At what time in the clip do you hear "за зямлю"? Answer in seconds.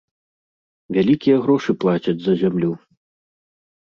2.25-2.71